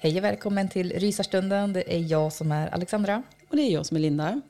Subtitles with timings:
[0.00, 1.72] Hej och välkommen till Rysarstunden.
[1.72, 3.22] Det är jag som är Alexandra.
[3.48, 4.40] Och det är jag som är Linda.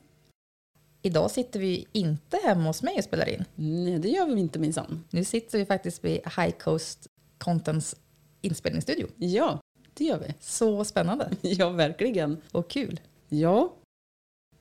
[1.01, 3.45] Idag sitter vi inte hemma hos mig och spelar in.
[3.55, 5.03] Nej, det gör vi inte minsann.
[5.09, 7.95] Nu sitter vi faktiskt vid High Coast Contents
[8.41, 9.07] inspelningsstudio.
[9.17, 9.59] Ja,
[9.93, 10.33] det gör vi.
[10.39, 12.41] Så spännande Ja, verkligen.
[12.51, 12.99] och kul.
[13.29, 13.73] Ja,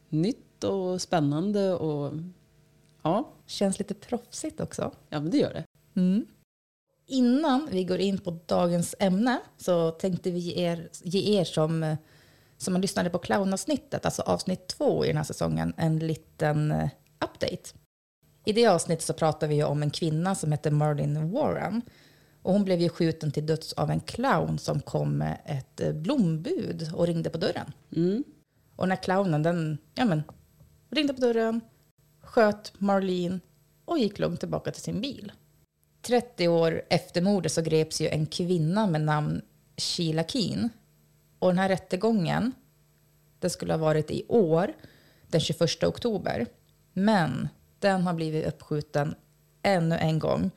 [0.08, 2.12] nytt och spännande och
[3.02, 4.92] ja, Känns lite proffsigt också.
[5.08, 5.64] ja men det gör det.
[6.00, 6.26] Mm.
[7.10, 11.96] Innan vi går in på dagens ämne så tänkte vi ge er, ge er som,
[12.56, 16.88] som har lyssnade på clownavsnittet, alltså avsnitt två i den här säsongen, en liten eh,
[17.24, 17.70] update.
[18.44, 21.82] I det avsnittet så pratar vi om en kvinna som heter Marlin Warren.
[22.42, 25.92] Och hon blev ju skjuten till döds av en clown som kom med ett eh,
[25.92, 27.72] blombud och ringde på dörren.
[27.96, 28.24] Mm.
[28.76, 30.22] Och den här clownen den, ja men,
[30.90, 31.60] ringde på dörren,
[32.22, 33.40] sköt Marlene
[33.84, 35.32] och gick lugnt tillbaka till sin bil.
[36.08, 39.42] 30 år efter mordet så greps ju en kvinna med namn
[39.76, 40.70] Sheila Keen.
[41.38, 42.52] Och den här rättegången,
[43.38, 44.72] den skulle ha varit i år,
[45.28, 46.46] den 21 oktober.
[46.92, 47.48] Men
[47.78, 49.14] den har blivit uppskjuten
[49.62, 50.50] ännu en gång.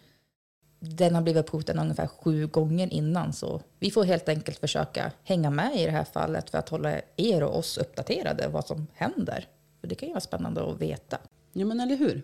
[0.79, 5.49] Den har blivit uppskjuten ungefär sju gånger innan, så vi får helt enkelt försöka hänga
[5.49, 9.47] med i det här fallet för att hålla er och oss uppdaterade vad som händer.
[9.81, 11.17] För det kan ju vara spännande att veta.
[11.53, 12.21] Ja men eller hur.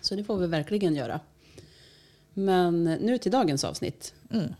[0.00, 1.20] Så det får vi verkligen göra.
[2.34, 4.14] Men nu till dagens avsnitt.
[4.30, 4.54] Mm.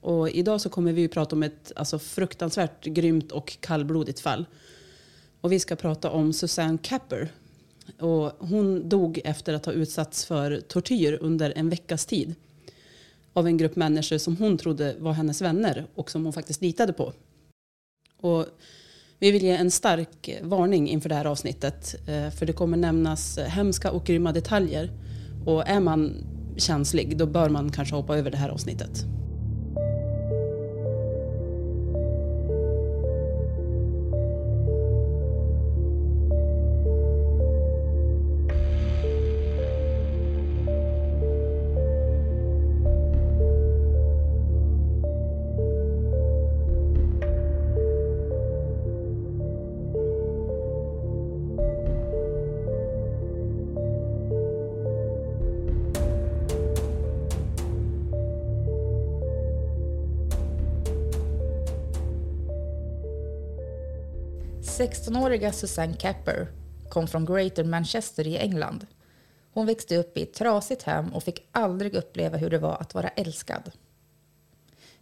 [0.00, 4.46] Och idag så kommer vi ju prata om ett alltså, fruktansvärt grymt och kallblodigt fall.
[5.40, 7.28] Och vi ska prata om Susanne Capper.
[7.98, 12.34] Och hon dog efter att ha utsatts för tortyr under en veckas tid.
[13.32, 16.92] Av en grupp människor som hon trodde var hennes vänner och som hon faktiskt litade
[16.92, 17.12] på.
[18.20, 18.46] Och
[19.18, 21.94] vi vill ge en stark varning inför det här avsnittet.
[22.08, 24.90] eh, För det kommer nämnas hemska och grymma detaljer.
[25.46, 26.14] Och är man
[26.60, 29.04] känslig då bör man kanske hoppa över det här avsnittet.—
[64.80, 66.48] 16-åriga Susanne Capper
[66.90, 68.86] kom från Greater Manchester i England.
[69.52, 72.94] Hon växte upp i ett trasigt hem och fick aldrig uppleva hur det var att
[72.94, 73.70] vara älskad.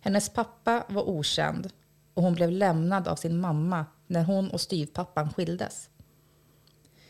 [0.00, 1.70] Hennes pappa var okänd
[2.14, 5.90] och hon blev lämnad av sin mamma när hon och styvpappan skildes.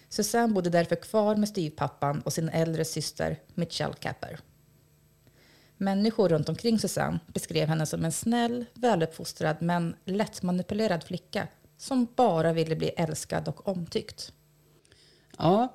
[0.08, 4.40] Susanne bodde därför kvar med styvpappan och sin äldre syster Michelle Capper.
[5.76, 11.48] Människor runt omkring Susanne beskrev henne som en snäll, väluppfostrad men lättmanipulerad flicka
[11.78, 14.32] som bara ville bli älskad och omtyckt.
[15.38, 15.74] Ja,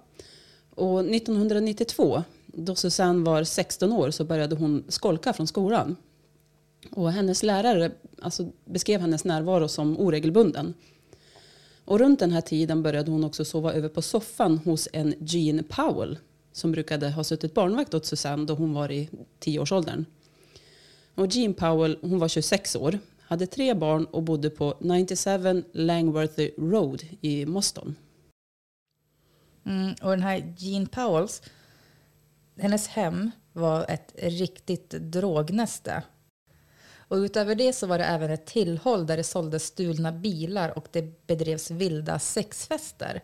[0.76, 5.96] och 1992, då Susanne var 16 år, så började hon skolka från skolan.
[6.92, 7.92] Och hennes lärare
[8.22, 10.74] alltså, beskrev hennes närvaro som oregelbunden.
[11.86, 15.64] Och runt den här tiden började hon också sova över på soffan hos en Jean
[15.64, 16.18] Powell
[16.52, 19.10] som brukade ha suttit barnvakt åt Susanne då hon var i
[19.40, 20.06] tioårsåldern.
[21.16, 26.52] Och Jean Powell hon var 26 år, hade tre barn och bodde på 97 Langworthy
[26.58, 27.96] Road i Moston.
[29.66, 31.42] Mm, och den här Jean Powells,
[32.58, 36.04] hennes hem var ett riktigt drognäste.
[36.96, 40.88] Och utöver det så var det även ett tillhåll där det såldes stulna bilar och
[40.92, 43.24] det bedrevs vilda sexfester.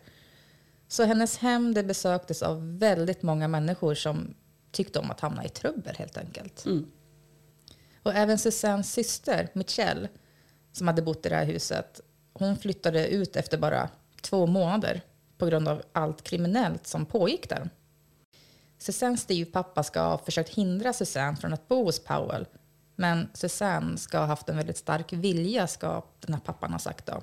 [0.88, 4.36] Så hennes hem det besöktes av väldigt många människor som
[4.72, 6.66] tyckte om att hamna i trubbel helt enkelt.
[6.66, 6.92] Mm.
[8.04, 10.10] Och även Susannes syster Michelle,
[10.72, 12.02] som hade bott i det här huset,
[12.34, 13.90] hon flyttade ut efter bara
[14.22, 15.02] två månader
[15.38, 17.70] på grund av allt kriminellt som pågick där.
[18.78, 22.46] Susannes styvpappa ska ha försökt hindra Susanne från att bo hos Powell.
[22.96, 27.06] Men Susanne ska ha haft en väldigt stark vilja, ska den här pappan ha sagt
[27.06, 27.22] då.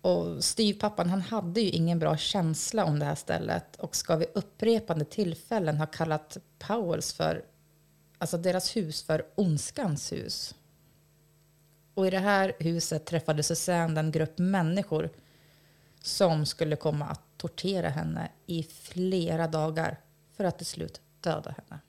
[0.00, 4.28] Och styvpappan han hade ju ingen bra känsla om det här stället och ska vid
[4.34, 7.44] upprepade tillfällen ha kallat Powells för,
[8.22, 10.54] alltså deras hus för ondskans hus.
[11.94, 15.10] Och i det här huset träffade Susanne den grupp människor
[16.02, 20.00] som skulle komma att tortera henne i flera dagar
[20.36, 21.80] för att till slut döda henne.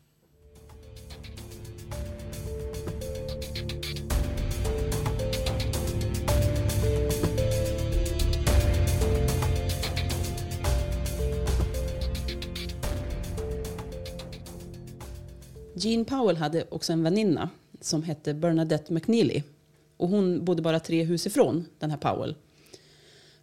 [15.83, 17.49] Jean Powell hade också en väninna
[17.81, 19.43] som hette Bernadette McNeely.
[19.97, 22.35] Och hon bodde bara tre hus ifrån den här Powell.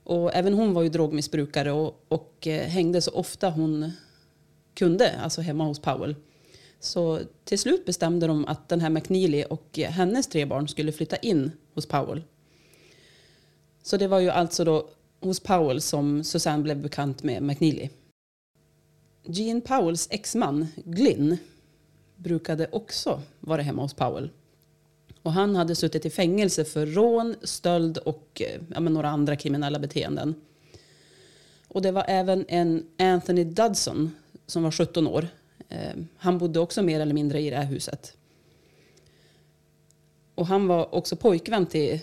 [0.04, 3.92] Och även hon var ju drogmissbrukare och, och eh, hängde så ofta hon
[4.74, 6.16] kunde, alltså hemma hos Powell.
[6.80, 11.16] Så till slut bestämde de att den här McNeely och hennes tre barn skulle flytta
[11.16, 12.22] in hos Powell.
[13.82, 14.88] Så det var ju alltså då
[15.20, 17.88] hos Powell som Susanne blev bekant med McNeely.
[19.24, 21.38] Jean Powells exman Glynn
[22.22, 24.30] brukade också vara hemma hos Powell.
[25.22, 29.78] Och han hade suttit i fängelse för rån, stöld och eh, ja, några andra kriminella
[29.78, 30.34] beteenden.
[31.68, 34.10] Och det var även en Anthony Dudson
[34.46, 35.28] som var 17 år.
[35.68, 38.16] Eh, han bodde också mer eller mindre i det här huset.
[40.34, 42.00] Och han var också pojkvän till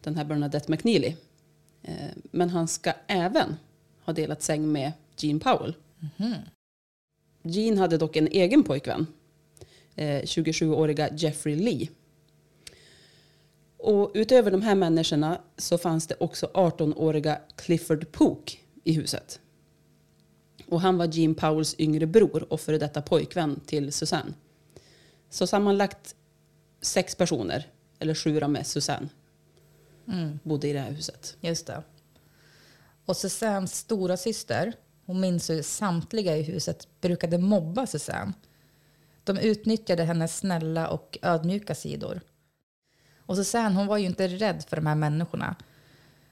[0.00, 1.14] den här Bernadette McNeely.
[1.82, 3.56] Eh, men han ska även
[4.04, 5.74] ha delat säng med Jean Powell.
[6.16, 6.32] Mm.
[7.42, 9.06] Jean hade dock en egen pojkvän
[9.98, 11.88] 27-åriga Jeffrey Lee.
[13.78, 19.40] Och utöver de här människorna så fanns det också 18-åriga Clifford Pook i huset.
[20.66, 24.34] Och han var Jean Powells yngre bror och före detta pojkvän till Susanne.
[25.30, 26.14] Så sammanlagt
[26.80, 27.66] sex personer,
[27.98, 29.08] eller sju med Susanne,
[30.08, 30.38] mm.
[30.42, 31.36] bodde i det här huset.
[31.40, 31.82] Just det.
[33.04, 34.72] Och Susannes stora syster,
[35.06, 38.32] hon minns hur samtliga i huset brukade mobba Susanne.
[39.28, 42.20] De utnyttjade hennes snälla och ödmjuka sidor.
[43.18, 45.56] Och Susanne hon var ju inte rädd för de här människorna.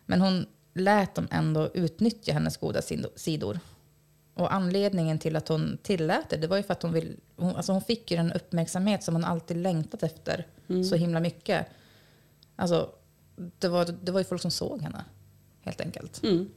[0.07, 2.83] Men hon lät dem ändå utnyttja hennes goda
[3.17, 3.61] sidor.
[4.35, 7.57] Och anledningen till att hon tillät det, det var ju för att hon, vill, hon,
[7.57, 10.85] alltså hon fick ju den uppmärksamhet som hon alltid längtat efter mm.
[10.85, 11.67] så himla mycket.
[12.57, 12.91] Alltså,
[13.59, 15.05] det var, det var ju folk som såg henne,
[15.61, 16.23] helt enkelt.
[16.23, 16.49] Mm.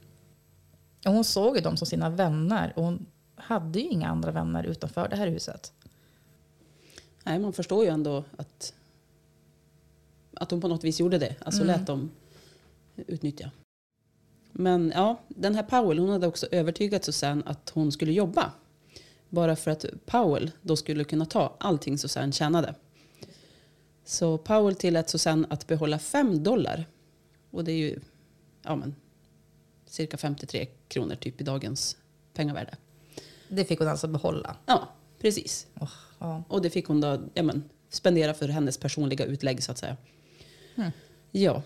[1.05, 3.05] Och hon såg ju dem som sina vänner och hon
[3.35, 5.73] hade ju inga andra vänner utanför det här huset.
[7.29, 8.73] Nej, man förstår ju ändå att,
[10.33, 11.35] att hon på något vis gjorde det.
[11.39, 11.77] Alltså mm.
[11.77, 12.11] lät dem
[12.95, 13.51] utnyttja.
[14.51, 18.51] Men ja, den här Powell hon hade också övertygat Susanne att hon skulle jobba.
[19.29, 22.75] Bara för att Powell då skulle kunna ta allting Susanne tjänade.
[24.05, 26.85] Så Powell tillät Susanne att behålla 5 dollar.
[27.51, 27.99] Och det är ju
[28.63, 28.95] ja, men,
[29.85, 31.97] cirka 53 kronor typ i dagens
[32.33, 32.77] pengavärde.
[33.49, 34.55] Det fick hon alltså behålla?
[34.65, 34.87] Ja,
[35.19, 35.67] precis.
[35.79, 36.43] Oh, ja.
[36.47, 39.97] Och det fick hon då ja, men, spendera för hennes personliga utlägg så att säga.
[40.75, 40.91] Mm.
[41.31, 41.63] Ja.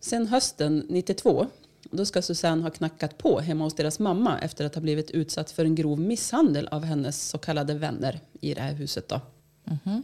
[0.00, 1.46] Sen hösten 92
[1.90, 5.50] då ska Susanne ha knackat på hemma hos deras mamma efter att ha blivit utsatt
[5.50, 9.08] för en grov misshandel av hennes så kallade vänner i det här huset.
[9.08, 9.20] Då.
[9.84, 10.02] Mm.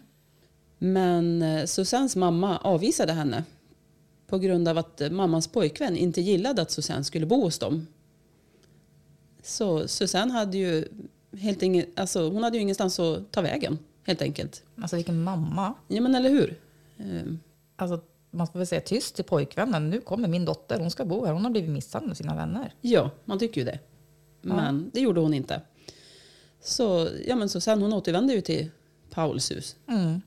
[0.78, 3.44] Men eh, Susannes mamma avvisade henne
[4.26, 7.86] På grund av att mammans pojkvän inte gillade att Susanne skulle bo hos dem.
[9.42, 10.88] Så Susanne hade ju
[11.36, 14.62] helt ingen, alltså hon hade ju ingenstans att ta vägen helt enkelt.
[14.82, 15.74] Alltså vilken mamma.
[15.88, 16.60] Ja men eller hur?
[16.98, 17.32] Eh,
[17.80, 19.90] Alltså, man får väl säga tyst till pojkvännen.
[19.90, 21.32] Nu kommer min dotter, hon ska bo här.
[21.32, 22.74] Hon har blivit misshandlad av sina vänner.
[22.80, 23.78] Ja, man tycker ju det.
[24.42, 25.62] Men det gjorde hon inte.
[26.60, 28.70] Så, ja men Susanne hon återvände ju till
[29.10, 29.76] Pauls hus.
[29.88, 30.20] Mm.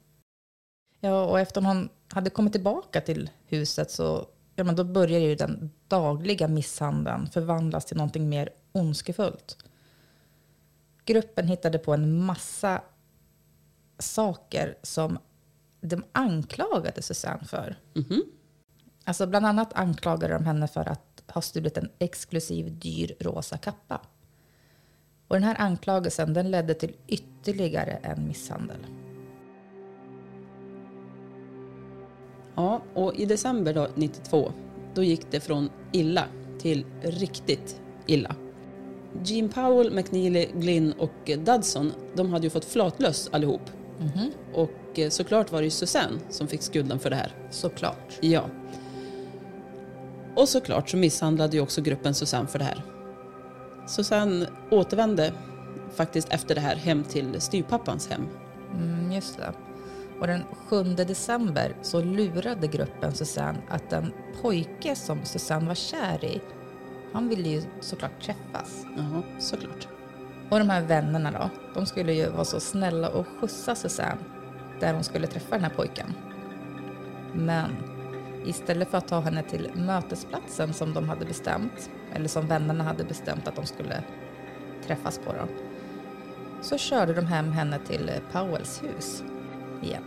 [1.00, 5.36] Ja, och efter hon hade kommit tillbaka till huset så ja, men då började ju
[5.36, 9.58] den dagliga misshandeln förvandlas till någonting mer ondskefullt.
[11.12, 12.82] Gruppen hittade på en massa
[14.00, 15.18] saker som
[15.82, 17.76] de anklagade Susanne för.
[19.04, 24.02] Alltså bland annat anklagade de henne för att ha stulit en exklusiv dyr rosa kappa.
[25.28, 28.86] Och den här anklagelsen den ledde till ytterligare en misshandel.
[32.56, 34.52] Ja, och i december då, 92,
[34.94, 36.26] då gick det från illa
[36.60, 38.36] till riktigt illa.
[39.24, 43.62] Gene Powell, McNeely, Glynn och Dudson, de hade ju fått flatlöss allihop.
[44.54, 47.36] Och eh, såklart var det ju Susanne som fick skulden för det här.
[47.50, 48.18] Såklart.
[48.22, 48.46] Ja.
[50.36, 52.84] Och såklart så misshandlade ju också gruppen Susanne för det här.
[53.88, 55.34] Susanne återvände
[55.96, 58.28] faktiskt efter det här hem till styvpappans hem.
[58.74, 59.54] Mm, just det.
[60.20, 66.26] Och den 7 december så lurade gruppen Susanne att den pojke som Susanne var kär
[66.26, 66.42] i,
[67.14, 68.86] han ville ju såklart träffas.
[68.98, 69.88] Ja, såklart.
[70.50, 74.18] Och de här vännerna då, de skulle ju vara så snälla och skjutsa Susanne
[74.80, 76.14] där hon skulle träffa den här pojken.
[77.34, 77.72] Men
[78.46, 83.04] istället för att ta henne till mötesplatsen som de hade bestämt, eller som vännerna hade
[83.04, 84.04] bestämt att de skulle
[84.86, 85.48] träffas på då,
[86.62, 89.24] så körde de hem henne till Powells hus
[89.82, 90.04] igen.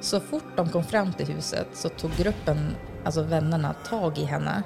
[0.00, 4.62] Så fort de kom fram till huset så tog gruppen, alltså vännerna, tag i henne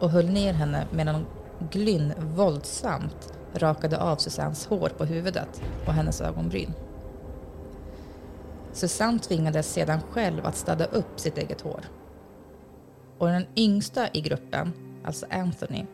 [0.00, 1.26] och höll ner henne medan
[1.70, 6.72] Glynn våldsamt rakade av Susannes hår på huvudet och hennes ögonbryn.
[8.72, 11.80] Susanne tvingades sedan själv att städa upp sitt eget hår.
[13.18, 14.72] Och den yngsta i gruppen,
[15.04, 15.86] alltså Anthony,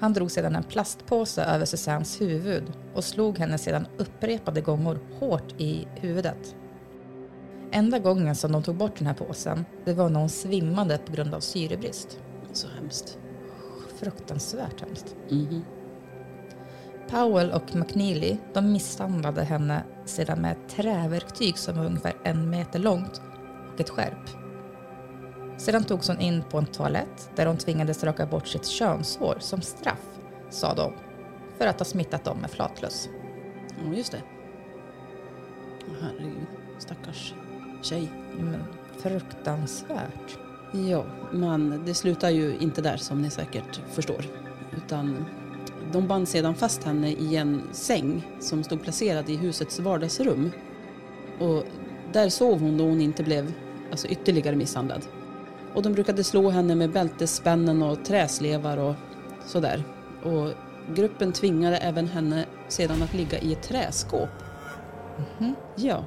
[0.00, 5.60] han drog sedan en plastpåse över Susannes huvud och slog henne sedan upprepade gånger hårt
[5.60, 6.56] i huvudet.
[7.70, 11.12] Enda gången som de tog bort den här påsen, det var när hon svimmade på
[11.12, 12.20] grund av syrebrist.
[12.54, 13.18] Så hemskt.
[13.96, 15.16] Fruktansvärt hemskt.
[15.30, 15.64] Mhm.
[17.08, 22.78] Powell och McNeely de misshandlade henne sedan med ett träverktyg som var ungefär en meter
[22.78, 23.20] långt
[23.74, 24.30] och ett skärp.
[25.56, 29.60] Sedan togs hon in på en toalett där hon tvingades raka bort sitt könshår som
[29.60, 30.18] straff,
[30.50, 30.92] sa de,
[31.58, 33.08] för att ha smittat dem med flatlöss.
[33.68, 34.22] Ja, just det.
[36.00, 36.46] Herregud,
[36.78, 37.34] stackars
[37.82, 38.10] tjej.
[38.38, 38.64] Men
[38.98, 40.38] fruktansvärt.
[40.74, 44.24] Ja, men det slutar ju inte där som ni säkert förstår.
[44.76, 45.24] Utan
[45.92, 50.50] de band sedan fast henne i en säng som stod placerad i husets vardagsrum.
[51.40, 51.64] Och
[52.12, 53.52] där sov hon då hon inte blev
[53.90, 55.06] alltså, ytterligare misshandlad.
[55.74, 58.94] Och de brukade slå henne med bältesspännen och träslevar och
[59.46, 59.84] sådär.
[60.24, 60.50] Och
[60.94, 64.28] gruppen tvingade även henne sedan att ligga i ett träskåp.
[65.76, 66.04] Ja.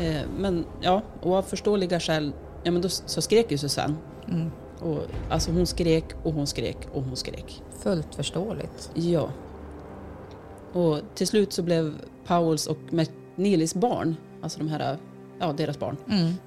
[0.00, 2.32] Eh, men ja, och av förståeliga skäl,
[2.64, 3.94] ja men då så skrek ju Susanne.
[4.78, 4.98] Och,
[5.30, 7.62] alltså hon skrek och hon skrek och hon skrek.
[7.78, 8.90] Fullt förståeligt.
[8.94, 9.30] Ja.
[10.72, 11.94] Och till slut så blev
[12.26, 14.98] Powells och McNeelys barn, alltså de här,
[15.38, 15.96] ja deras barn,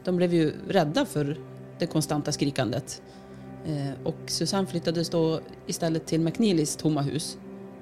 [0.04, 1.38] de blev ju rädda för
[1.80, 3.02] det konstanta skrikandet.
[3.66, 7.38] Eh, och Susanne flyttades då istället till McNeelys tomma hus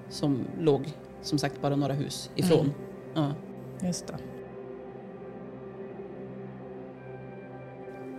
[0.10, 2.74] som låg som sagt bara några hus ifrån.
[3.14, 3.34] Ja.
[3.84, 4.18] Just det.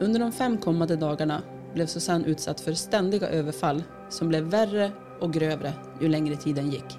[0.00, 1.42] Under de fem kommande dagarna
[1.74, 6.98] blev Susanne utsatt för ständiga överfall som blev värre och grövre ju längre tiden gick.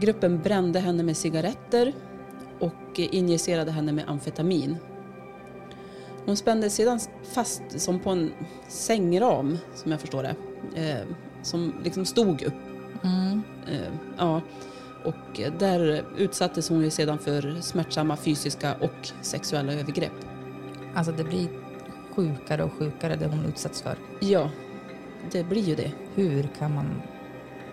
[0.00, 1.92] Gruppen brände henne med cigaretter
[2.60, 4.76] och injicerade henne med amfetamin.
[6.26, 7.00] Hon spändes sedan
[7.32, 8.32] fast som på en
[8.68, 10.34] sängram, som jag förstår det,
[10.74, 11.06] eh,
[11.42, 12.54] som liksom stod upp.
[13.68, 14.40] Eh, ja.
[15.04, 20.27] Och där utsattes hon ju sedan för smärtsamma fysiska och sexuella övergrepp.
[20.98, 21.48] Alltså det blir
[22.14, 23.96] sjukare och sjukare det hon utsätts för.
[24.20, 24.50] Ja,
[25.30, 25.92] det blir ju det.
[26.14, 27.02] Hur kan man,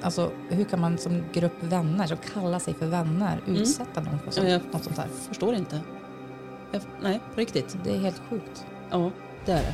[0.01, 4.31] alltså, hur kan man som grupp vänner som kallar sig för vänner utsätta någon för
[4.31, 5.07] sånt, Ja, jag något sånt här?
[5.27, 5.81] förstår inte.
[6.71, 7.77] Jag, nej, på riktigt.
[7.83, 8.65] Det är helt sjukt.
[8.91, 9.11] Ja,
[9.45, 9.73] det är det.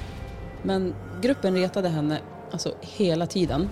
[0.63, 2.19] Men gruppen retade henne
[2.51, 3.69] alltså hela tiden.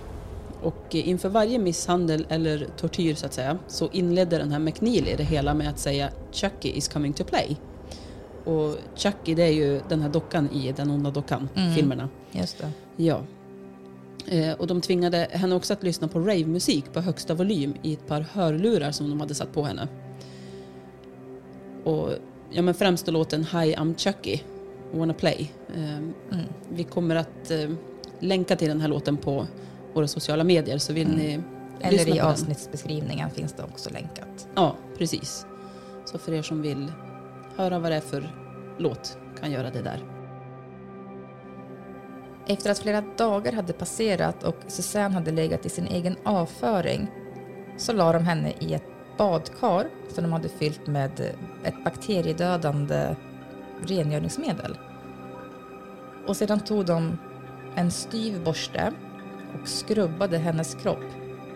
[0.62, 5.24] Och inför varje misshandel eller tortyr så att säga så inledde den här McNeely det
[5.24, 7.56] hela med att säga Chucky is coming to play.
[8.44, 11.74] Och Chucky det är ju den här dockan i Den onda dockan, Mm.
[11.74, 12.08] filmerna.
[12.32, 12.70] Just det.
[12.96, 13.20] Ja.
[14.28, 18.06] Eh, och de tvingade henne också att lyssna på ravemusik på högsta volym i ett
[18.06, 19.88] par hörlurar som de hade satt på henne.
[21.84, 22.10] Och
[22.50, 24.38] ja, men främst då låten Hi I'm Chucky,
[24.92, 25.52] Wanna Play.
[25.74, 26.38] Eh,
[26.72, 27.70] Vi kommer att eh,
[28.20, 29.46] länka till den här låten på
[29.94, 32.26] våra sociala medier så vill ni lyssna Eller i den.
[32.26, 34.48] avsnittsbeskrivningen finns det också länkat.
[34.54, 35.46] Ja, precis.
[36.04, 36.92] Så för er som vill
[37.56, 38.30] höra vad det är för
[38.78, 40.04] låt kan göra det där.
[42.46, 47.10] Efter att flera dagar hade passerat och Susanne hade legat i sin egen avföring
[47.76, 48.84] så la de henne i ett
[49.18, 51.20] badkar som de hade fyllt med
[51.64, 53.16] ett bakteriedödande
[53.86, 54.78] rengöringsmedel.
[56.26, 57.18] Och sedan tog de
[57.74, 58.92] en styv borste
[59.54, 61.04] och skrubbade hennes kropp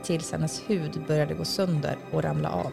[0.02, 2.72] tills hennes hud började gå sönder och ramla av.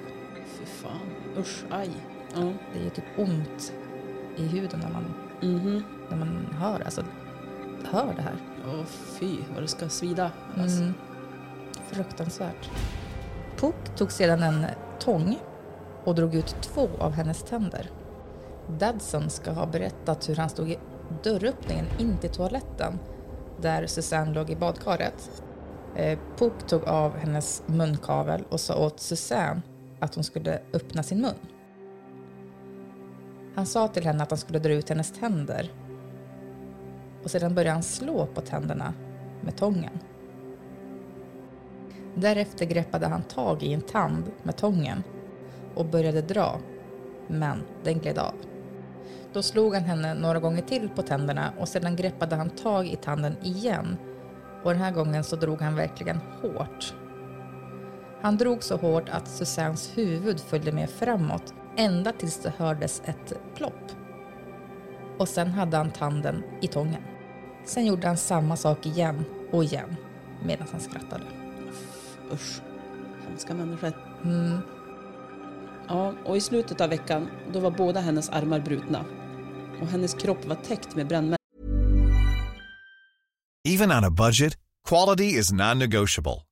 [0.59, 1.89] Fy fan, usch, aj.
[2.35, 2.53] Ja.
[2.73, 3.73] Det är ju typ ont
[4.37, 5.05] i huden när man,
[5.41, 5.83] Mhm.
[6.09, 7.03] när man hör, alltså,
[7.91, 8.35] hör det här.
[8.67, 10.31] Åh fy, vad det ska svida.
[10.57, 10.81] Alltså.
[10.81, 10.93] Mm.
[11.87, 12.69] Fruktansvärt.
[13.57, 14.65] Puck tog sedan en
[14.99, 15.39] tång
[16.03, 17.89] och drog ut två av hennes tänder.
[18.79, 20.77] Dadson ska ha berättat hur han stod i
[21.23, 22.99] dörröppningen in till toaletten
[23.61, 25.43] där Susanne låg i badkaret.
[25.95, 29.61] Eh, Puck tog av hennes munkavel och sa åt Susanne
[29.99, 31.35] att hon skulle öppna sin mun.
[33.55, 35.71] Han sa till henne att han skulle dra ut hennes tänder
[37.23, 38.93] och sedan började han slå på tänderna
[39.41, 39.99] med tången.
[42.15, 45.03] Därefter greppade han tag i en tand med tången
[45.75, 46.59] och började dra,
[47.27, 48.33] men den gled av.
[49.33, 52.95] Då slog han henne några gånger till på tänderna och sedan greppade han tag i
[52.95, 53.97] tanden igen
[54.63, 56.93] och den här gången så drog han verkligen hårt.
[58.21, 63.33] Han drog så hårt att Susannes huvud följde med framåt ända tills det hördes ett
[63.55, 63.91] plopp.
[65.17, 67.01] Och sen hade han tanden i tången.
[67.65, 69.95] Sen gjorde han samma sak igen och igen
[70.45, 71.23] medan han skrattade.
[72.33, 72.61] Usch,
[73.27, 73.93] hemska människor.
[74.23, 74.57] Mm.
[75.87, 79.05] Ja, och i slutet av veckan då var båda hennes armar brutna.
[79.81, 81.37] Och hennes kropp var täckt med brännmärken
[83.67, 84.57] Even on a budget,
[84.89, 86.41] quality is non-negotiable.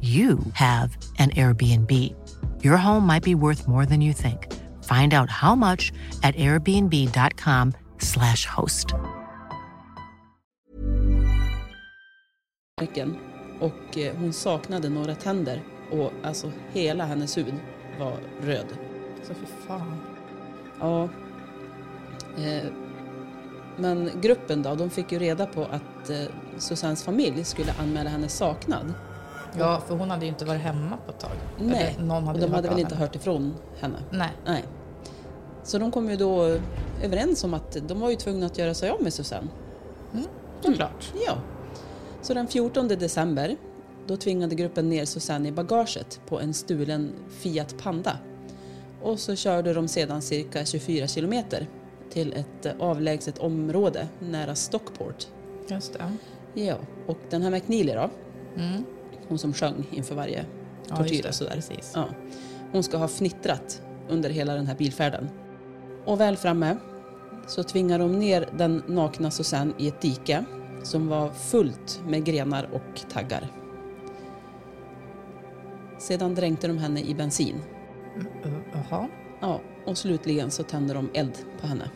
[0.00, 2.12] you have an Airbnb.
[2.64, 4.52] Your home might be worth more than you think.
[4.82, 5.92] Find out how much
[6.24, 8.92] at airbnb.com/slash host.
[13.62, 15.62] och eh, hon saknade några tänder.
[15.90, 17.54] Och alltså hela hennes hud
[17.98, 18.66] var röd.
[19.22, 19.96] Så fy fan.
[20.80, 21.08] Ja.
[22.36, 22.70] Eh,
[23.76, 26.24] men gruppen då, de fick ju reda på att eh,
[26.58, 28.94] Susannes familj skulle anmäla hennes saknad.
[29.58, 31.30] Ja, för hon hade ju inte varit hemma på ett tag.
[31.58, 33.96] Nej, Eller någon hade och de hade väl inte hört ifrån henne.
[34.10, 34.30] Nej.
[34.46, 34.64] Nej.
[35.64, 36.58] Så de kom ju då
[37.02, 39.48] överens om att de var ju tvungna att göra sig av med Susanne.
[40.60, 41.12] Såklart.
[41.26, 41.36] Ja.
[42.22, 43.56] Så den 14 december
[44.06, 48.16] då tvingade gruppen ner Susanne i bagaget på en stulen Fiat Panda.
[49.02, 51.66] Och så körde de sedan cirka 24 kilometer
[52.10, 55.26] till ett avlägset område nära Stockport.
[55.68, 56.16] Just det.
[56.62, 58.10] Ja, och den här McNeely då,
[58.56, 58.84] Mm.
[59.28, 60.44] Hon som sjöng inför varje
[60.88, 61.28] Ja, tortyr det.
[61.28, 61.52] och sådär.
[61.54, 61.92] Precis.
[61.94, 62.04] Ja.
[62.72, 65.28] Hon ska ha fnittrat under hela den här bilfärden.
[66.04, 66.76] Och väl framme
[67.46, 70.44] så tvingar de ner den nakna Susanne i ett dike
[70.82, 73.48] som var fullt med grenar och taggar.
[75.98, 77.60] Sedan dränkte de henne i bensin.
[78.44, 79.08] Mm, Jaha.
[79.40, 81.90] Ja, och slutligen så tände de eld på henne.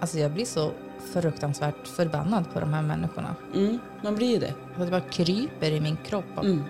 [0.00, 3.36] Alltså jag blir så fruktansvärt förbannad på de här människorna.
[3.54, 4.54] Mm, man blir ju det.
[4.66, 6.38] Alltså det bara kryper i min kropp.
[6.42, 6.62] Mm.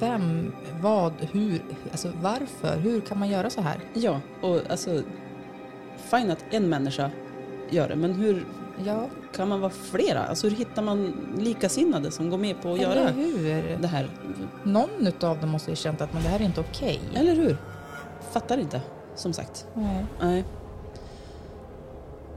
[0.00, 2.78] Vem, vad, hur, alltså varför?
[2.78, 3.76] Hur kan man göra så här?
[3.94, 5.02] Ja, och alltså
[5.96, 7.10] fine att en människa
[7.70, 7.96] gör det.
[7.96, 8.44] Men hur
[8.84, 10.24] Ja, kan man vara flera?
[10.24, 13.76] Alltså hur hittar man likasinnade som går med på att eller göra hur?
[13.80, 14.08] det här?
[14.62, 17.00] Någon utav dem måste ju känt att men det här är inte okej.
[17.14, 17.56] Eller hur?
[18.32, 18.80] Fattar inte,
[19.14, 19.66] som sagt.
[19.74, 20.06] Nej.
[20.20, 20.44] Nej.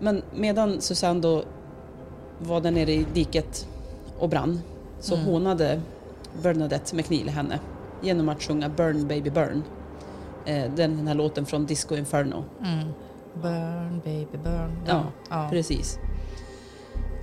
[0.02, 1.44] Men medan Susanne då
[2.40, 3.68] var där nere i diket
[4.20, 4.60] och brann
[5.00, 5.26] så Mm.
[5.28, 5.82] hånade
[6.44, 7.60] Bernadette McNeil henne
[8.02, 9.64] genom att sjunga Burn Baby Burn.
[10.46, 12.44] Eh, den, här låten från Disco Inferno.
[12.64, 12.88] Mm.
[13.34, 14.78] Burn baby burn.
[14.88, 15.48] Ja, ja.
[15.52, 16.00] precis.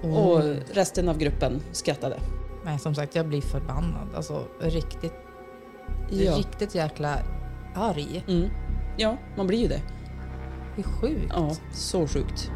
[0.02, 0.16] Oh.
[0.16, 2.16] Och resten av gruppen skrattade.
[2.64, 4.08] Nej, som sagt, jag blir förbannad.
[4.16, 5.12] Alltså riktigt,
[6.10, 6.36] Ja.
[6.36, 7.18] riktigt jäkla
[7.74, 8.24] arg.
[8.28, 8.50] Mm.
[8.96, 9.82] Ja, man blir ju det.
[10.76, 11.32] Det är sjukt.
[11.36, 12.50] Ja, så sjukt.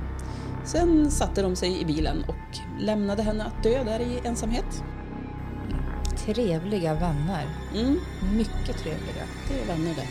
[0.65, 4.85] Sen satte de sig i bilen och lämnade henne att dö där i ensamhet.
[6.17, 7.47] Trevliga vänner.
[7.75, 8.01] Mm,
[8.37, 9.25] Mycket trevliga.
[9.49, 10.09] det är vänner det.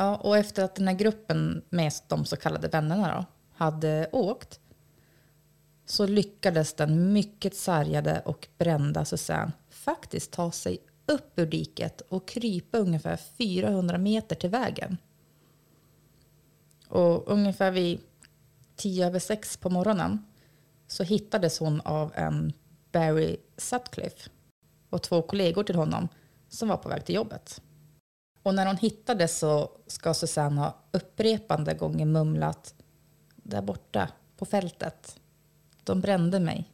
[0.00, 3.24] Ja, och efter att den här gruppen med de så kallade vännerna då,
[3.64, 4.60] hade åkt
[5.86, 12.28] så lyckades den mycket sargade och brända Susanne faktiskt ta sig upp ur diket och
[12.28, 14.96] krypa ungefär 400 meter till vägen.
[16.88, 18.00] Och ungefär vid
[18.76, 20.24] tio över sex på morgonen
[20.86, 22.52] så hittades hon av en
[22.92, 24.30] Barry Sutcliffe
[24.90, 26.08] och två kollegor till honom
[26.48, 27.62] som var på väg till jobbet.
[28.50, 32.74] Och när hon hittades så ska Susanne ha upprepande gånger mumlat
[33.36, 35.20] där borta på fältet.
[35.84, 36.72] De brände mig.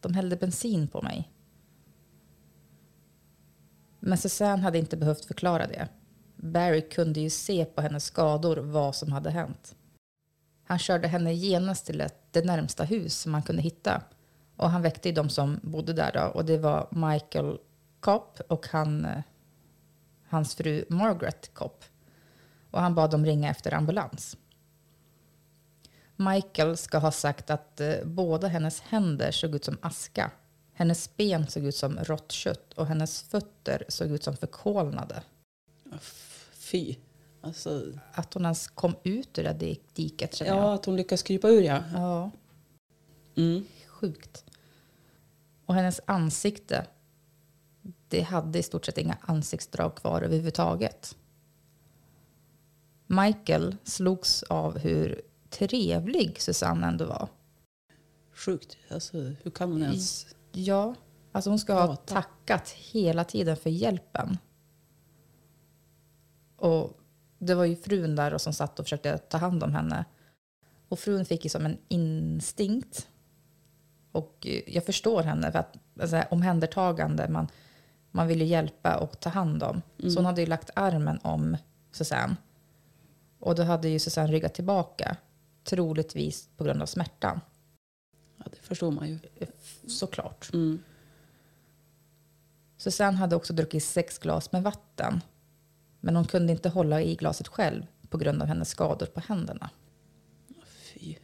[0.00, 1.30] De hällde bensin på mig.
[3.98, 5.88] Men Susanne hade inte behövt förklara det.
[6.36, 9.74] Barry kunde ju se på hennes skador vad som hade hänt.
[10.64, 14.02] Han körde henne genast till ett, det närmsta hus som han kunde hitta.
[14.56, 16.24] Och han väckte ju de som bodde där då.
[16.34, 17.58] Och det var Michael
[18.00, 19.22] Kopp och han, eh,
[20.30, 21.84] hans fru Margaret Kopp.
[22.70, 24.36] Och han bad dem ringa efter ambulans.
[26.16, 30.30] Michael ska ha sagt att eh, båda hennes händer såg ut som aska.
[30.72, 35.22] Hennes ben såg ut som rått kött och hennes fötter såg ut som förkolnade.
[36.52, 36.96] Fy.
[37.40, 40.60] Alltså, Att hon ens kom ut ur det di- diket känner jag.
[40.62, 41.82] ja, att hon lyckas krypa ur ja.
[41.94, 42.30] Ja,
[43.36, 43.64] Mm.
[43.88, 44.44] sjukt.
[45.66, 46.86] Och hennes ansikte,
[48.10, 51.16] det hade i stort sett inga ansiktsdrag kvar överhuvudtaget.
[53.06, 57.28] Michael slogs av hur trevlig Susanne ändå var.
[58.32, 58.76] Sjukt.
[58.90, 60.26] Alltså, hur kan hon ens...
[60.52, 60.94] Ja,
[61.32, 62.14] alltså hon ska ha Prata.
[62.14, 64.38] tackat hela tiden för hjälpen.
[66.56, 67.00] Och
[67.38, 70.04] det var ju frun där och som satt och försökte ta hand om henne.
[70.88, 73.08] Och frun fick ju som en instinkt.
[74.12, 77.48] Och jag förstår henne för att alltså, omhändertagande, man,
[78.10, 79.82] man vill ju hjälpa och ta hand om.
[79.98, 81.56] Så hon hade ju lagt armen om
[81.92, 82.36] Susanne.
[83.38, 85.16] Och då hade ju Susanne ryggat tillbaka.
[85.64, 87.40] Troligtvis på grund av smärtan.
[88.36, 89.18] Ja, det förstår man ju.
[89.86, 90.50] Såklart.
[90.52, 90.82] Mm.
[92.76, 95.20] Susanne hade också druckit sex glas med vatten.
[96.00, 99.70] Men hon kunde inte hålla i glaset själv på grund av hennes skador på händerna.
[100.64, 101.14] Fy.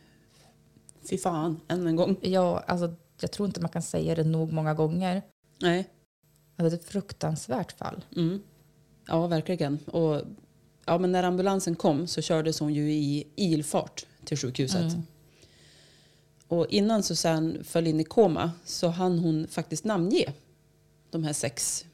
[1.10, 2.16] Fy fan, än en gång.
[2.22, 5.22] Ja, alltså, jag tror inte man kan säga det nog många gånger.
[5.60, 5.90] Nej.
[6.56, 8.04] Det är ett fruktansvärt fall.
[8.16, 8.42] Mm.
[9.06, 9.78] Ja, verkligen.
[9.78, 10.22] Och
[10.84, 14.92] ja, men när ambulansen kom så kördes hon ju i ilfart till sjukhuset.
[16.48, 20.32] Och innan Susanne föll in i koma så hann hon faktiskt namnge
[21.10, 21.84] de här sex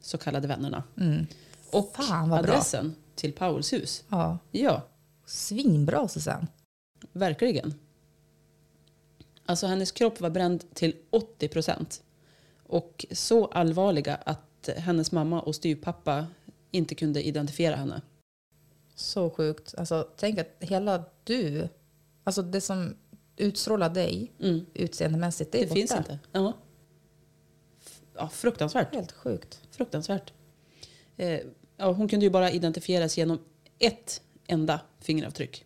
[0.00, 0.82] så kallade vännerna.
[1.70, 2.52] Och Fan, vad bra.
[2.52, 4.04] adressen till Pauls hus.
[4.08, 4.82] Ja, Ja,
[5.26, 6.46] svinbra Susanne.
[7.12, 7.74] verkligen.
[9.46, 12.02] Alltså hennes kropp var bränd till 80 procent.
[12.72, 16.26] Och så allvarliga att hennes mamma och styvpappa
[16.70, 18.02] inte kunde identifiera henne.
[18.94, 19.74] Så sjukt.
[19.78, 21.68] Alltså, tänk att hela du,
[22.24, 22.94] alltså det som
[23.36, 24.66] utstrålar dig Mm.
[24.74, 25.74] utseendemässigt, det är Det, borta.
[25.78, 26.18] finns inte.
[26.32, 26.52] Ja.
[28.14, 28.94] Ja, fruktansvärt.
[28.94, 29.60] Helt sjukt.
[29.70, 30.32] Fruktansvärt.
[31.16, 31.40] Eh,
[31.76, 33.38] ja, hon kunde ju bara identifieras genom
[33.78, 35.64] ett enda fingeravtryck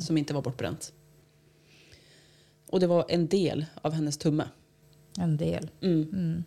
[0.00, 0.92] som inte var bortbränt.
[2.68, 4.44] Och det var en del av hennes tumme.
[5.18, 5.70] En del.
[5.80, 6.44] Mm.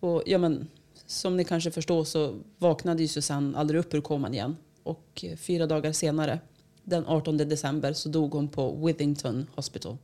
[0.00, 0.68] Och ja, men,
[1.06, 4.56] som ni kanske förstår så vaknade ju Susanne aldrig upp ur koman igen.
[4.82, 6.40] Och eh, fyra dagar senare,
[6.84, 9.96] den 18 december, så dog hon på Withington Hospital.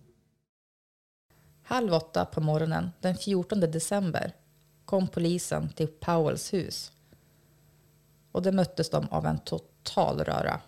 [1.62, 4.32] Halv åtta på morgonen den 14 december
[4.84, 6.92] kom polisen till Powells hus.
[8.32, 10.60] Och det möttes de av en total röra.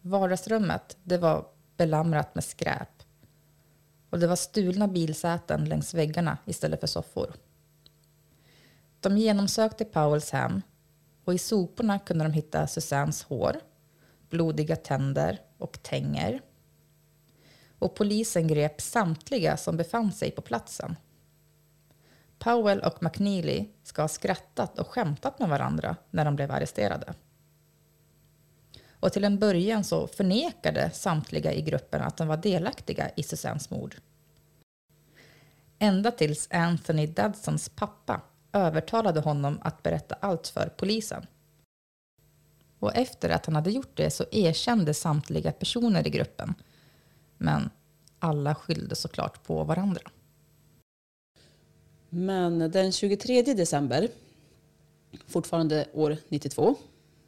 [0.00, 3.01] Vardagsrummet det var belamrat med skräp.
[4.12, 7.32] Och det var stulna bilsäten längs väggarna istället för soffor.
[9.00, 10.62] De genomsökte Powells hem
[11.24, 13.56] och i soporna kunde de hitta Susannes hår,
[14.28, 16.40] blodiga tänder och tänger.
[17.78, 20.96] Och polisen grep samtliga som befann sig på platsen.
[22.38, 27.14] Powell och McNeely ska ha skrattat och skämtat med varandra när de blev arresterade.
[29.02, 33.70] Och till en början så förnekade samtliga i gruppen att de var delaktiga i Susannes
[33.70, 33.96] mord.
[35.78, 38.20] Ända tills Anthony Dudsons pappa
[38.52, 41.26] övertalade honom att berätta allt för polisen.
[42.78, 46.54] Och efter att han hade gjort det så erkände samtliga personer i gruppen.
[47.38, 47.70] Men
[48.18, 50.02] alla skyllde såklart på varandra.
[52.08, 54.08] Men den 23 december,
[55.26, 56.76] fortfarande år 92,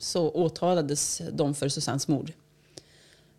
[0.04, 2.32] så åtalades de för Susannes mord.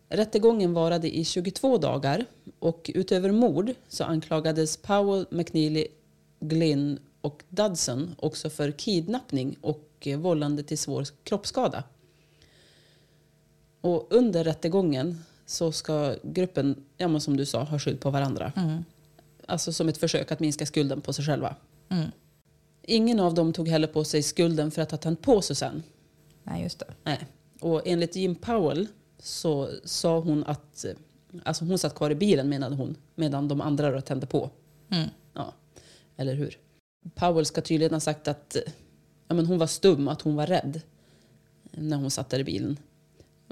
[0.10, 2.26] Rättegången varade i 22 dagar
[2.60, 5.88] och utöver mord så anklagades Powell, McNeely,
[6.40, 11.84] Glynn och Dudson också för kidnappning och vållande till svår kroppsskada.
[13.82, 18.52] Och under rättegången så ska gruppen, ja, som du sa, ha skydd på varandra.
[18.56, 18.86] Mm.
[19.46, 21.56] Alltså som ett försök att minska skulden på sig själva.
[21.90, 22.12] Mm.
[22.82, 25.82] Ingen av dem tog heller på sig skulden för att ha tänt på Susanne.
[26.46, 26.94] Nej, just det.
[27.04, 27.28] Nej.
[27.60, 28.88] Och enligt Jim Powell
[29.20, 30.86] så sa hon att
[31.44, 34.50] alltså hon satt kvar i bilen menade hon medan de andra då tände på.
[34.90, 35.10] Mm.
[35.34, 35.54] Ja,
[36.18, 36.58] eller hur?
[37.16, 38.58] Powell ska tydligen ha sagt att
[39.28, 40.82] ja, men hon var stum, att hon var rädd
[41.72, 42.80] när hon satt där i bilen.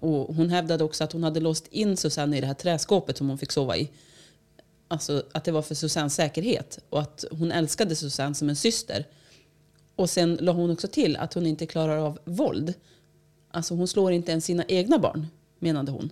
[0.01, 3.29] Och hon hävdade också att hon hade låst in Susanne i det här träskåpet som
[3.29, 3.89] hon fick sova i.
[4.87, 9.05] Alltså att det var för Susannes säkerhet och att hon älskade Susanne som en syster.
[9.95, 12.73] Och sen la hon också till att hon inte klarar av våld.
[13.51, 15.27] Alltså hon slår inte ens sina egna barn,
[15.59, 16.09] menade hon.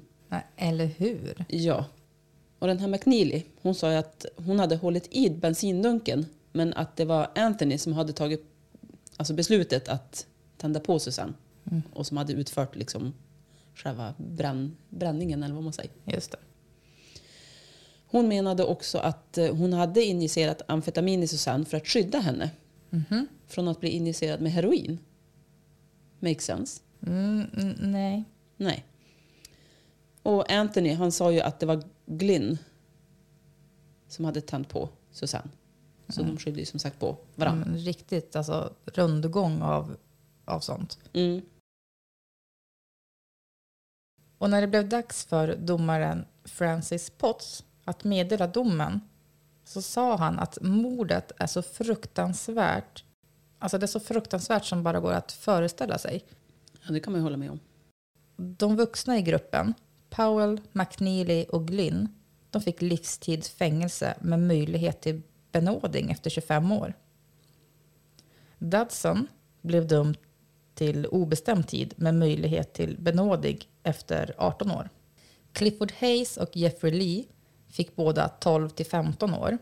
[0.56, 1.46] Eller hur?
[1.48, 1.86] Ja.
[2.60, 7.06] Och den här McNeely, hon sa att hon hade hållit i bensindunken men att det
[7.06, 8.46] var Anthony som hade tagit
[9.18, 10.26] alltså beslutet att
[10.58, 11.34] tända på Susanne.
[11.72, 11.82] Mm.
[11.94, 13.14] Och som hade utfört liksom
[13.76, 15.92] själva bränn, bränningen eller vad man säger.
[16.06, 16.38] Just det.
[18.08, 22.50] Hon menade också att eh, hon hade injicerat amfetamin i Susanne för att skydda henne
[22.92, 23.28] Mhm.
[23.48, 25.00] från att bli injicerad med heroin.
[26.20, 26.82] Make sense?
[27.08, 28.24] Mm, mm, nej.
[28.58, 28.86] Nej.
[30.24, 32.58] Och Anthony han sa ju att det var Glynn
[34.08, 35.50] som hade tänt på Susanne.
[36.08, 37.66] Så de skyllde ju som sagt på varandra.
[37.66, 39.98] Mm, riktigt alltså, rundgång av,
[40.46, 41.00] av sånt.
[41.14, 41.42] Mm.
[44.38, 49.02] Och när det blev dags för domaren Francis Potts att meddela domen
[49.72, 53.04] så sa han att mordet är så fruktansvärt,
[53.60, 56.26] alltså det är så fruktansvärt som bara går att föreställa sig.
[56.86, 57.60] Ja, det kan man ju hålla med om.
[58.36, 59.74] De vuxna i gruppen,
[60.10, 62.10] Powell, McNeely och Glynn,
[62.50, 66.94] de fick livstids fängelse med möjlighet till benådning efter 25 år.
[68.58, 69.28] Dudson
[69.62, 70.18] blev dömd
[70.74, 74.90] till obestämd tid med möjlighet till benådning efter 18 år.
[75.54, 77.26] Clifford Hayes och Jeffrey Lee
[77.72, 79.58] fick båda 12 till 15 år.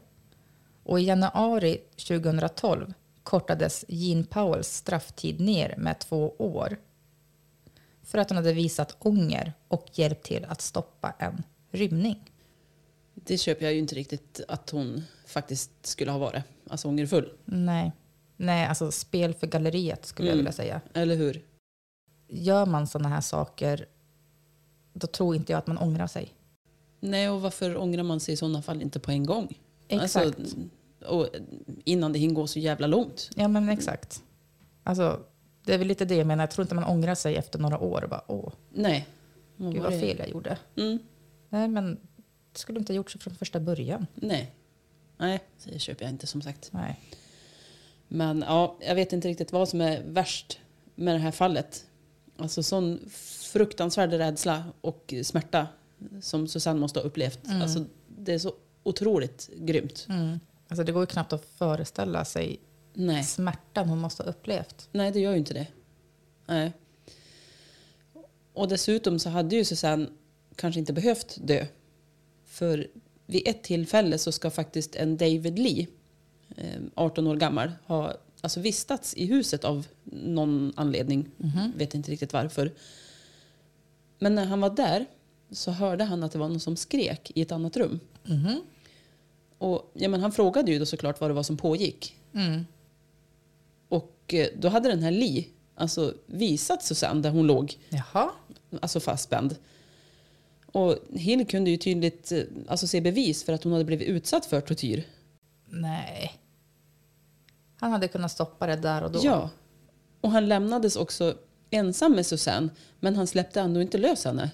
[0.84, 2.93] Och i januari 2012
[3.24, 6.78] kortades Jean Powells strafftid ner med två år
[8.04, 12.32] för att hon hade visat ånger och hjälpt till att stoppa en rymning.
[13.13, 16.43] Det köper jag ju inte riktigt att hon faktiskt skulle ha varit.
[16.69, 17.34] Alltså ångerfull.
[17.45, 17.91] Nej,
[18.38, 20.38] Nej alltså spel för galleriet skulle jag Mm.
[20.45, 20.82] vilja säga.
[20.93, 21.45] Eller hur?
[22.28, 23.86] Gör man sådana här saker,
[24.93, 26.34] då tror inte jag att man ångrar sig.
[27.00, 29.60] Nej, och varför ångrar man sig i sådana fall inte på en gång?
[29.88, 30.40] Exakt.
[30.40, 30.58] Alltså,
[31.06, 31.28] och
[31.84, 33.30] innan det hinner gå så jävla långt.
[33.36, 34.24] Ja, men exakt.
[34.84, 35.20] Alltså,
[35.66, 36.44] det är väl lite det jag menar.
[36.44, 39.08] Jag tror inte man ångrar sig efter några år och bara åh, Nej.
[39.58, 40.58] gud vad fel jag gjorde.
[40.76, 41.00] Mm.
[41.50, 41.98] Nej, men
[42.54, 44.08] det skulle inte ha gjort så från första början.
[44.16, 44.52] Nej.
[45.18, 46.70] Nej, det köper jag inte som sagt.
[46.74, 47.00] Nej.
[48.08, 50.60] Men ja, jag vet inte riktigt vad som är värst
[50.96, 51.86] med det här fallet.
[52.38, 53.10] Alltså sån
[53.52, 55.68] fruktansvärd rädsla och smärta
[56.22, 57.48] som Susanne måste ha upplevt.
[57.48, 57.62] Mm.
[57.62, 60.06] Alltså, det är så otroligt grymt.
[60.10, 60.40] Mm.
[60.68, 62.60] Alltså, det går ju knappt att föreställa sig
[62.94, 63.24] Nej.
[63.24, 64.90] smärtan hon måste ha upplevt.
[64.92, 65.68] Nej, det gör ju inte det.
[66.46, 66.74] Nej.
[68.54, 70.08] Och dessutom så hade ju Susanne
[70.56, 71.66] kanske inte behövt dö.
[72.46, 72.88] För
[73.26, 75.88] vid ett tillfälle så ska faktiskt en David Lee,
[76.56, 81.30] eh, 18 år gammal, ha alltså vistats i huset av någon anledning.
[81.76, 82.74] Vet inte riktigt varför.
[84.20, 85.06] Men när han var där
[85.52, 88.00] så hörde han att det var någon som skrek i ett annat rum.
[88.24, 88.62] Mhm.
[89.58, 92.16] Och ja, men han frågade ju då såklart vad det var som pågick.
[93.90, 98.32] Och eh, då hade den här Li alltså visat Susanne där hon låg Jaha.
[98.82, 99.56] alltså fastspänd.
[100.66, 104.46] Och Hill kunde ju tydligt eh, alltså, se bevis för att hon hade blivit utsatt
[104.46, 105.08] för tortyr.
[105.66, 106.40] Nej.
[107.80, 109.20] Han hade kunnat stoppa det där och då.
[109.24, 109.50] Ja.
[110.22, 111.38] Och han lämnades också
[111.70, 114.52] ensam med Susanne, men han släppte ändå inte lös henne.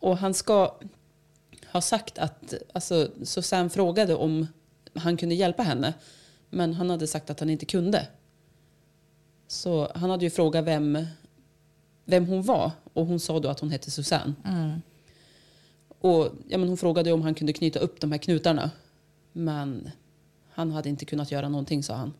[0.00, 0.74] Och han ska
[1.72, 4.46] ha sagt att alltså, Susanne frågade om
[4.94, 5.94] han kunde hjälpa henne,
[6.50, 8.08] men han hade sagt att han inte kunde.
[9.46, 11.06] Så han hade ju frågat vem,
[12.04, 14.34] vem hon var och hon sa då att hon hette Susanne.
[15.98, 18.70] Och ja, men hon frågade om han kunde knyta upp de här knutarna.
[19.32, 19.90] Men
[20.50, 22.12] han hade inte kunnat göra någonting sa han.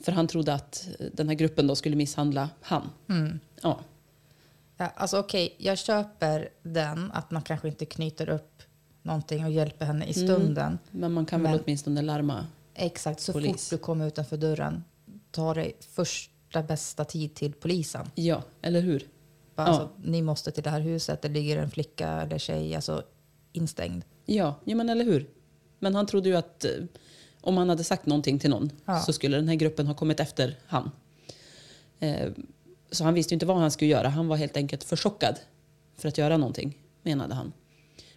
[0.00, 2.90] För han trodde att den här gruppen då skulle misshandla han.
[3.06, 3.28] Ja.
[3.62, 3.80] Ja,
[4.76, 8.62] alltså okej, jag köper den att man kanske inte knyter upp
[9.02, 10.78] någonting och hjälper henne i stunden.
[10.90, 12.46] Men man kan väl Men- åtminstone larma.
[12.74, 13.68] Exakt, så Polis.
[13.68, 14.84] fort du kommer utanför dörren,
[15.30, 18.06] ta dig första bästa tid till polisen.
[18.14, 18.98] Ja, eller hur?
[19.54, 19.72] Bara, Ja.
[19.72, 23.02] Alltså, ni måste till det här huset, det ligger en flicka eller tjej alltså,
[23.52, 24.04] instängd.
[24.26, 25.28] Ja, ja men eller hur?
[25.78, 26.70] Men han trodde ju att eh,
[27.40, 29.00] om han hade sagt någonting till någon Ja.
[29.00, 30.90] så skulle den här gruppen ha kommit efter han.
[32.00, 32.30] Eh,
[32.92, 34.08] så han visste inte vad han skulle göra.
[34.08, 35.38] Han var helt enkelt för chockad
[35.96, 37.52] för att göra någonting, menade han.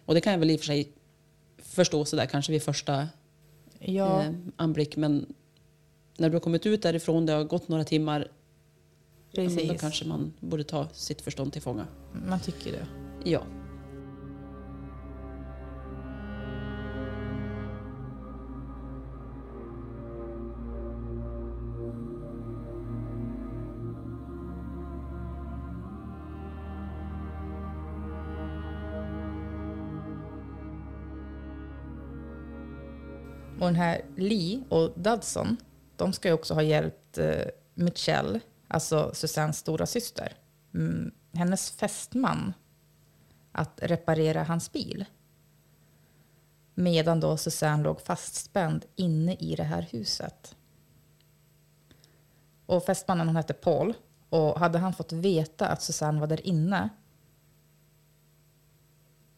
[0.04, 0.92] Och det kan jag väl i och för sig
[1.58, 3.08] förstå sådär kanske vid första
[3.78, 4.96] Ja, eh, anblick.
[4.96, 5.34] Men
[6.16, 8.30] när du har kommit ut därifrån, det har gått några timmar,
[9.32, 9.80] men då precis.
[9.80, 11.86] kanske man borde ta sitt förstånd till fånga.
[12.26, 12.86] Man tycker det.
[13.30, 13.42] Ja.
[33.66, 35.56] Och den här Lee och Dudson,
[35.96, 40.32] de ska ju också ha hjälpt eh, Michelle, alltså Susannes stora syster,
[40.74, 42.52] mm, hennes fästman,
[43.52, 45.04] att reparera hans bil.
[46.74, 50.56] Medan då Susanne låg fastspänd inne i det här huset.
[52.66, 53.94] Och fästmannen hon hette Paul.
[54.28, 56.88] Och hade han fått veta att Susanne var där inne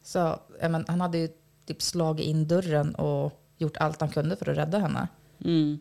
[0.02, 1.28] så men, han hade ju
[1.66, 5.08] typ slagit in dörren och gjort allt han kunde för att rädda henne.
[5.44, 5.78] Mm.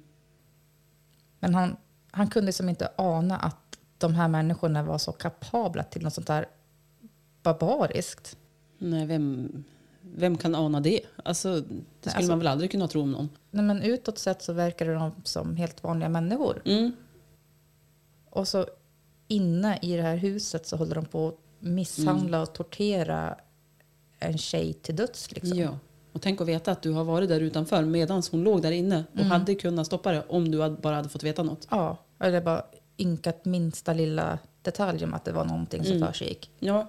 [1.39, 1.77] Men han,
[2.11, 6.27] han kunde som inte ana att de här människorna var så kapabla till något sånt
[6.27, 6.45] där
[7.43, 8.37] barbariskt.
[8.77, 9.63] Nej, vem,
[10.01, 11.01] vem kan ana det?
[11.23, 11.65] Alltså, det
[12.01, 13.29] skulle Alltså- man väl aldrig kunna tro om någon.
[13.51, 16.61] Nej, men utåt sett så verkar de som helt vanliga människor.
[16.65, 16.91] Mm.
[18.29, 18.67] Och så
[19.27, 23.37] inne i det här huset så håller de på att misshandla och tortera
[24.19, 25.31] en tjej till döds.
[25.31, 25.57] Liksom.
[25.57, 25.79] Ja.
[26.17, 29.03] Och tänk att veta att du har varit där utanför medan hon låg där inne
[29.13, 29.31] och Mm.
[29.31, 31.67] hade kunnat stoppa det om du bara hade fått veta något.
[31.71, 32.65] Ja, eller bara
[32.97, 36.07] ynkat minsta lilla detalj om att det var någonting som Mm.
[36.07, 36.51] försiggick.
[36.59, 36.87] Ja.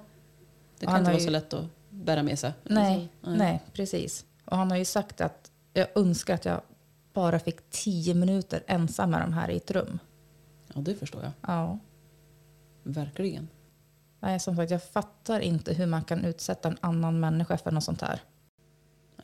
[0.79, 2.53] Det kan inte vara ju- så lätt att bära med sig.
[2.65, 4.25] Nej, Alltså, nej, precis.
[4.45, 6.61] Och han har ju sagt att jag önskar att jag
[7.13, 9.99] bara fick tio minuter ensam med de här i ett rum.
[10.75, 11.33] Ja, det förstår jag.
[11.41, 11.79] Ja.
[12.83, 13.49] Verkligen.
[14.21, 17.85] Nej, som sagt, jag fattar inte hur man kan utsätta en annan människa för något
[17.85, 18.21] sånt här.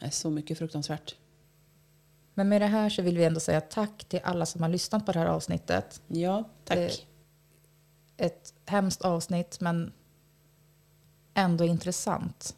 [0.04, 1.16] Är så mycket fruktansvärt.
[2.34, 5.06] Men med det här så vill vi ändå säga tack till alla som har lyssnat
[5.06, 6.02] på det här avsnittet.
[6.08, 7.08] Ja, tack.
[8.16, 9.92] Ett hemskt avsnitt, men
[11.34, 12.56] ändå intressant.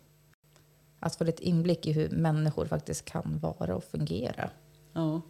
[1.00, 4.50] Att få lite inblick i hur människor faktiskt kan vara och fungera.
[4.92, 5.20] Ja.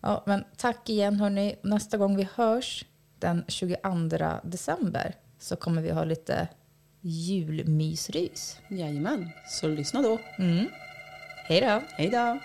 [0.00, 1.56] Ja, men tack igen hörni.
[1.62, 2.84] Nästa gång vi hörs
[3.18, 3.88] den 22
[4.42, 6.48] december så kommer vi ha lite
[7.00, 8.60] julmysrys.
[8.68, 10.18] Jajamän, så lyssna då.
[10.38, 10.66] Mm.
[11.48, 11.82] Hej då!
[11.96, 12.38] Hej då!